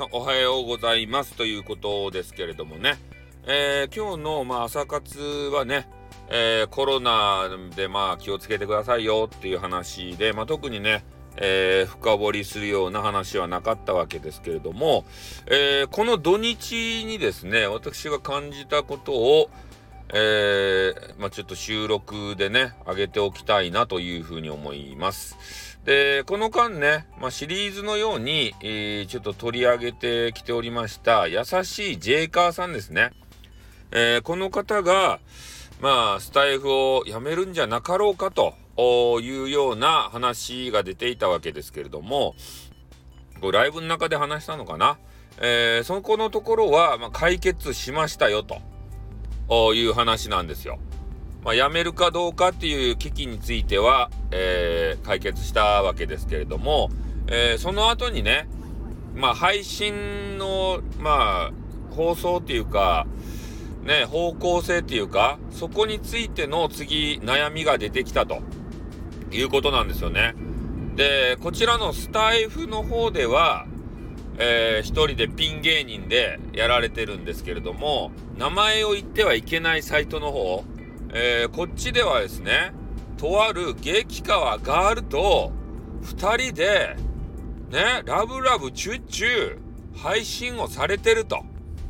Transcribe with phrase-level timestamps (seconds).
[0.00, 2.96] さんおはようございますということですけれどもね、
[3.44, 5.18] えー、今日のまあ朝活
[5.52, 5.90] はね、
[6.30, 11.04] えー、コロナでまあ気をつけてくださいよっていう話で、まあ、特にね、
[11.36, 15.04] えー、深掘りするような話はなかったわけですけれども、
[15.46, 19.50] えー、この土日にですね私が感じたことを、
[20.14, 25.69] えー、まあ、ちょっと収録でね上げておきたいなというふうに思います。
[25.84, 33.12] でこの間ね、まあ、シリーズのように、えちょっと取り上げてきておりました優しいジェイカーさんですね。
[33.90, 35.20] えこの方が
[35.80, 38.54] まあスタイフをやめるんじゃなかろうかと
[39.20, 42.34] いうような話が出ていたわけですけれども
[43.40, 44.98] これライブの中で話したのかな、
[45.40, 50.78] えー、そこのところは、まあ、解決しましたよという話なんですよ。
[51.44, 56.90] まあ、やめるかどうかっていう危機については、えー、解決したわけですけれども、
[57.28, 58.48] えー、その後にね、
[59.14, 61.52] まあ、配信の、まあ、
[61.90, 63.06] 放送っていうか、
[63.82, 68.42] ね、方向性っていうか、そこについての次、悩みが出てきたと
[69.32, 70.34] いうことなんですよね。
[70.96, 73.66] で、こちらのスタイフの方では、
[74.38, 80.64] えー、一人でピン芸人でやられてるんですけれども、名前を言ってはいけないサイトの方、
[81.12, 82.72] えー、こっちではですね、
[83.16, 85.52] とある激川ガールと
[86.02, 86.96] 2人で、
[87.70, 89.58] ね、ラブラブチュッチュ
[89.96, 91.42] 配信をされてると。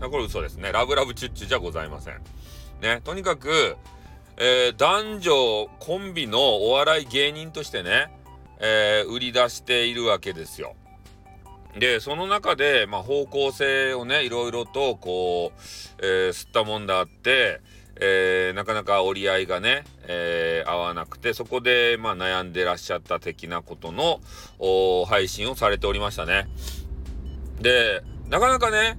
[0.00, 0.70] これ嘘ですね。
[0.70, 2.20] ラブラブチュッチュじゃございません。
[2.80, 3.76] ね、とにかく、
[4.36, 8.12] えー、男女コンビのお笑い芸人としてね、
[8.60, 10.76] えー、売り出しているわけですよ。
[11.76, 15.60] で、その中で、まあ、方向性をね、いろいろと、こう、
[16.00, 17.60] えー、吸ったもんだって、
[18.00, 24.20] えー、なかなか折り合いがね、えー、合わなくて、そこで、まあ、悩んでらっしゃった的なことの
[25.06, 26.48] 配信をされておりましたね。
[27.60, 28.98] で、なかなかね、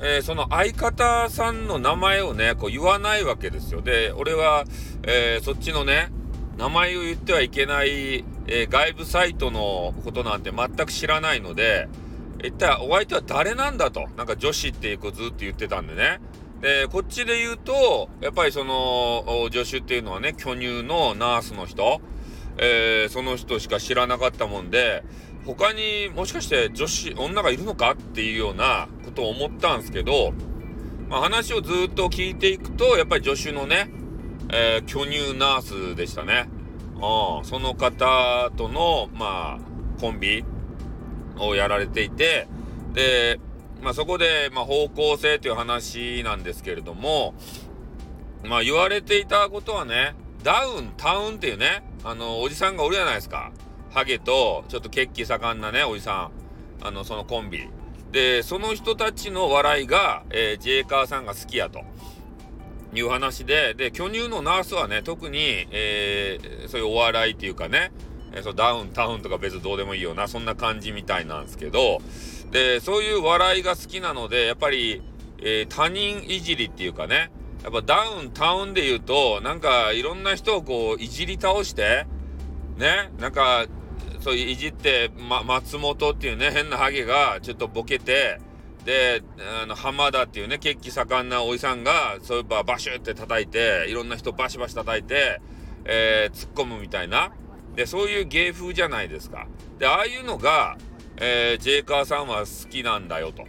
[0.00, 3.80] えー、その相方さんの名前をね、こう言わないわけですよ。
[3.80, 4.64] で、俺は、
[5.02, 6.10] え、そっちのね、
[6.56, 11.88] 名前を言ってはいけない、え、外部サイトのことなんて全く知らないので、
[12.44, 16.20] 一体お相手は誰なんだと、なんか女子っていう子ずっと言ってたんでね。
[16.66, 22.00] で、こっちで言うと、やっぱりその、助手っていうのはね、巨乳のナースの人、
[22.58, 25.04] えー、その人しか知らなかったもんで、
[25.44, 30.32] 他にもしかして女子、女がいるのかっていうようなことを思ったんですけど、
[31.08, 33.88] まあ、話をずっと聞いていくと、やっぱり助手のね、
[34.48, 36.48] えー、巨乳ナースでしたね。
[37.00, 40.44] あその方との、まあ、コンビ
[41.38, 42.48] をやられていて、
[42.92, 43.38] で、
[43.82, 47.34] まあ、そこで、まあ、方向性という話なんですけれども、
[48.44, 53.52] まあ、言われていたことはね、ダウン、タウンっていうね、あの、おじさんがおるじゃないですか。
[53.90, 56.30] ハゲと、ちょっと血気盛んなね、おじさ
[56.82, 56.86] ん。
[56.86, 57.68] あの、そのコンビ。
[58.12, 61.82] で、その人たちの笑いが、えー、ジェイカーさんが好きやと。
[62.94, 67.90] いう話で、で、巨乳のナースはね、特に、えー、そういうお笑いっていうかね、
[68.36, 72.00] え、そうダウン、タウンとか別にどうでもいいよな、そんな感じみたいなんですけど、
[72.52, 75.02] で、そういう笑いが好きなので、やっぱり、
[75.38, 77.30] えー、他人いじりっていうかね、
[77.64, 82.06] やっぱダウン、タウンで言うと、なんかいろんな人をこう、いじり倒して、
[82.76, 83.66] ね、なんか
[84.26, 88.40] そういじって、ま、松本っていうね、変なハゲがちょっとボケて、
[88.84, 89.22] で、
[89.62, 95.40] あの、浜田っていうね、血気盛んなおじさんが、そういえばバシュって叩いて、いろんな人バシバシ叩いて、
[95.84, 97.30] えー、突っ込むみたいな。
[97.76, 99.46] で、そういう芸風じゃないですか。
[99.78, 100.76] で、ああいうのが、
[101.18, 103.44] えー、ジェイカーさんは好きなんだよ、と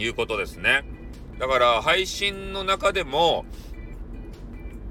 [0.00, 0.84] いうことですね。
[1.38, 3.44] だから、配信の中でも、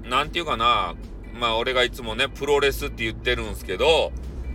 [0.02, 0.94] なんていうかな、
[1.32, 4.12] まあ、俺がいつもね、プロレスって言ってるんですけど、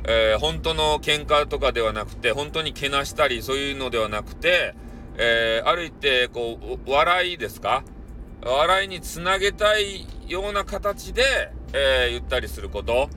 [0.07, 4.75] えー、本当の喧嘩とかではなくて、本当にけなしたり、そういうのではなくて、
[5.17, 7.83] えー、歩いて、こう、笑いですか？
[8.41, 11.23] 笑いにつなげたいような形で、
[11.73, 13.09] えー、言ったりすること。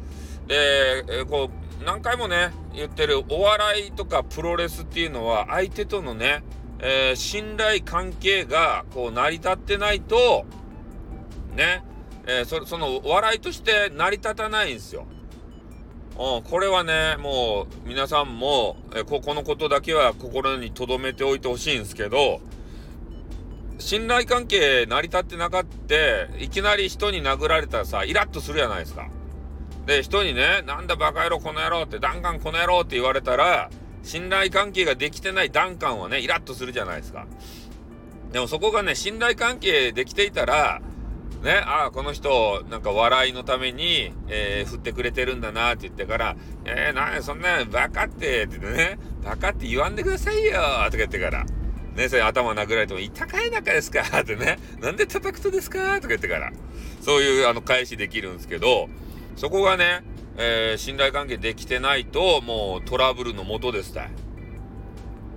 [0.46, 1.50] で、えー、こ
[1.80, 6.42] う、何回もね、言ってるお笑いとかプロレスっていうのは、相手とのね、
[6.78, 10.44] えー、信頼関係が、こう、成り立ってないと、
[11.56, 11.84] ね、
[12.26, 15.06] えー、そそのお、笑いとして成り立たないんですよ。
[16.18, 22.40] うん、これはね、もう皆さんも、えここのことだけは心に留めておいてほしいんですけど、
[23.78, 29.08] 信頼関係成り立ってなかって、いきなり人に殴られたらさ、イラッとするじゃないですか。
[29.86, 33.70] で、人にね、なんだバカ野郎この野郎って、ダンカンこの野郎って言われたら、
[34.02, 37.26] 信頼関係ができてないダンカンはね、イラッとするじゃないですか。
[38.32, 40.80] でもそこがね、信頼関係できていたら、
[41.42, 51.44] ね、ああ、この人、なんか笑いのために、えー、振ってくれてるんだなって言ってから、えー、なんそんな、バカって、ってね、バカって言わんでくださいよとか言ってから、
[51.96, 54.20] ね、それ頭殴られても、痛かい中ですか？
[54.20, 55.96] ってね、なんで叩くとですか？
[55.96, 56.52] とか言ってから、
[57.00, 58.88] そういう、あの、返しできるんですけど、
[59.36, 60.02] そこがね、
[60.36, 64.10] えー、信頼関係できてないと、もうトラブルのもとですたい。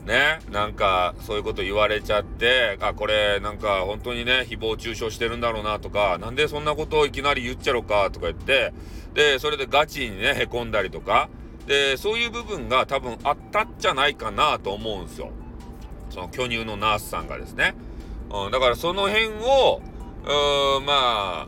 [0.06, 8.71] ね、なんかそういうこと言われちゃって、あ、これなんか本当にね、誹謗中傷してるんだろうなとか、なんでそんなことをいきなり言っちゃろかとか言って、
[9.15, 11.30] で、それでガチにね、へこんだりとか、
[11.65, 15.31] で、そういう部分が多分あったんじゃないかなと思うんですよ。
[16.12, 17.74] その巨乳のナースさんがですね。
[18.30, 19.81] うん、だからその辺を、
[20.77, 21.47] うん、ま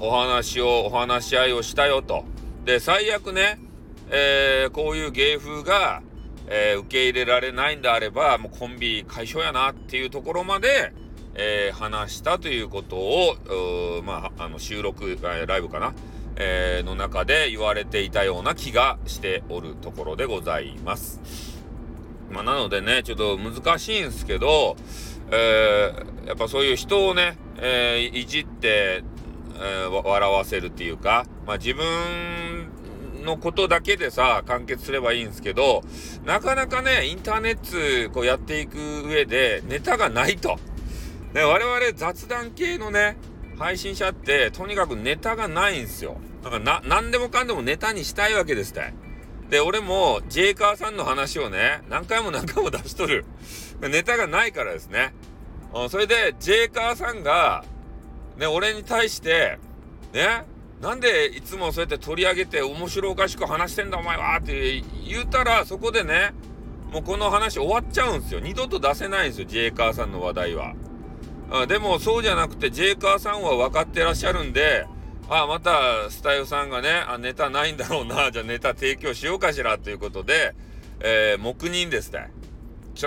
[0.00, 2.24] お話を、お話し合いをしたよと。
[2.64, 3.58] で、最悪ね、
[4.10, 6.02] えー、こういう芸風が、
[6.48, 10.92] えー、受け入れられないんであれば、もうコンビ解消やなっていうところまで、
[11.34, 15.94] えー、話したということを、まあ、あの収録、ライブかな、
[16.36, 21.20] えー、の中で言われていたような気がしておるところでございます。
[22.30, 24.76] まあ、なのでね、ちょっと難しいんですけど、
[25.30, 29.02] えー、やっぱそういう人をね、えー、いじって、
[29.60, 31.84] え、笑わせるっていうか、まあ、自分
[33.24, 35.82] のことだけでさ、完結すればいいんですけど、
[36.24, 40.58] なかなかね、インターネットこうやっていく上でネタがないと。
[41.32, 43.16] ね、我々雑談系のね、
[43.58, 46.16] 配信者って、とにかくネタがないんですよ。
[46.42, 48.92] だからな、何でもかんでもネタにしたいわけですって。
[49.48, 53.24] で、俺も、ジェイカーさんの話をね、何回も何回も出しとる。
[53.80, 55.14] ネタがないからですね。
[55.88, 57.64] それで、ジェイカーさんが、
[58.36, 59.58] ね、俺に対して、
[60.12, 60.44] ね、
[60.80, 66.32] なんでいつもそうやって取り上げて面白おかしく話してんだお前はって言うたらそこでね
[66.92, 68.40] もうこの話終わっちゃうんですよ。
[68.40, 69.46] 二度と出せないんですよ。
[69.46, 70.74] ジェイカーさんの話題は。
[71.50, 74.86] あでもそうじゃなくてジェイカーさんは分かってらっしゃるんで
[75.28, 80.54] あまたスタイフさんがねあネタないんだろうなじゃあネタ提供しようかしらということで、
[81.00, 82.32] えー、黙認ですね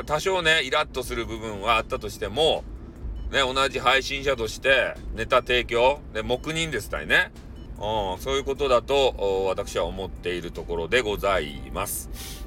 [0.05, 2.63] 多少ねイラッとする部分はあったとしても
[3.31, 5.99] ね同じ配信者としてネタ提供？
[6.13, 7.31] で黙認ですたいね
[7.77, 12.45] うん、そういうことだと私は思っているところでございます。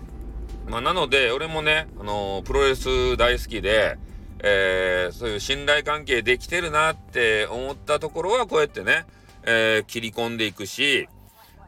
[0.66, 3.98] まあ、なので、俺もね、あのー、プロレス大好きで、
[4.40, 9.04] えー、そういう信頼関係できてるなって思ったところはこうやってね、
[9.44, 11.08] えー、切り込んでいくし、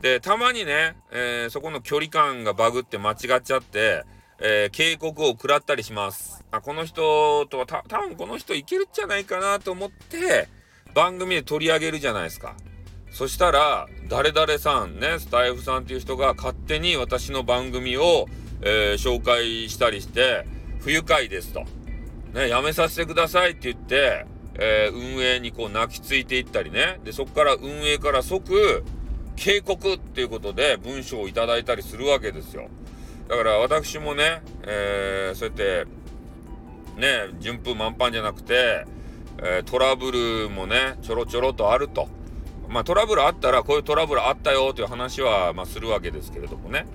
[0.00, 4.04] で、たまにね、えそこの距離感がバグって間違っちゃって、
[4.40, 6.44] え警告を食らったりします。
[6.50, 10.48] あこの人とはた多分この人いけるんじゃないかなと思って
[10.94, 12.56] 番組で取り上げるじゃないですか。
[13.12, 18.26] そしたら、誰々さんね、スタイフさんっていう人が勝手に私の番組を、
[18.62, 20.46] えー、紹介したりして、
[20.78, 21.64] 不愉快ですと。
[22.32, 27.00] ね、やめさせてくださいって言って、えー、運営にこう泣きついていったりね。
[27.04, 28.84] で、そこから運営から即、
[29.36, 32.68] 警告っていうことで文章をいただいたりするわけですよ。
[33.30, 35.86] だから私もね、えー、そうやって、
[37.00, 38.84] ね、順風満帆じゃなくて、
[39.38, 42.08] えー、トラブルもね、ちょろちょろとあると。
[42.68, 46.86] まあトラブルあったらこういうトラブルあったよという話は、まあ、するわけですけれどもね。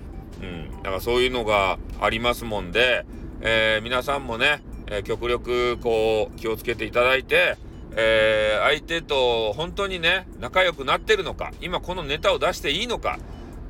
[0.42, 0.70] うん。
[0.82, 3.06] だからそういうのがありますもんで、
[3.40, 7.56] えー、皆さんもね、え、極力こう気をつけていただいて、
[7.96, 13.18] え、相手と本当にね、仲良くなってるのか、今このネタを出していいのか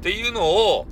[0.01, 0.87] っていうのを、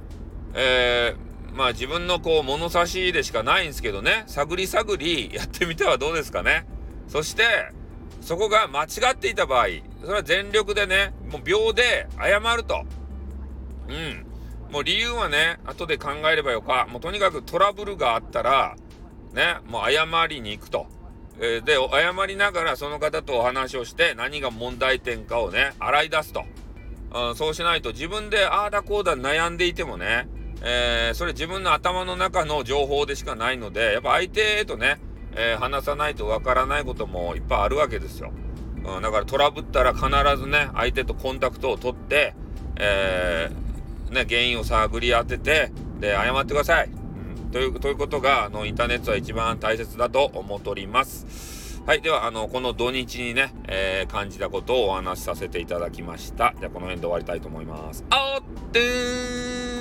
[0.54, 1.24] えー、
[1.54, 6.66] まあ自分のこう物差しでしかないんですけどね、探り探りやってみてはどうですかね。
[7.08, 7.44] そして、
[8.20, 9.66] そこが間違っていた場合、
[10.00, 12.84] それは全力でね、もう秒で謝ると。
[13.88, 14.26] うん。
[14.73, 16.88] もう理由はね、後で考えればよか。
[16.90, 18.76] もうとにかくトラブルがあったら、
[19.32, 20.87] ね、もう謝りに行くと。
[21.38, 26.44] えー、で、謝りながらその方とお話をして何が問題点かをね、洗い出すと。
[27.14, 30.26] うん、そうしないと自分でああだこうだ悩んでいてもね、
[30.62, 34.99] えー、それ自分の頭の中の情報でしかないので、やっぱ相手とね、
[35.37, 38.32] えー、話さないとわからないこともいっぱいあるわけですよ。
[38.84, 40.06] うん、だからトラブったら必
[40.37, 42.34] ずね、相手とコンタクトを取って、
[42.76, 46.88] えー、ね、原因を探り当てて、で、謝ってください。
[46.88, 51.82] うん、という、ということが、あの、インターネットは一番大切だと思っております。
[51.87, 52.00] はい。
[52.00, 56.54] では、あの、この土日にね、えー、感じたことをお話しさせていただきました。
[56.58, 58.04] じゃあ、この辺で終わりたいと思います。
[58.11, 59.74] あおってー